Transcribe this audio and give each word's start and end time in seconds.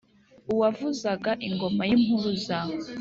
uwavuzaga 0.53 1.31
ingoma 1.47 1.81
y'impuruza 1.89 2.57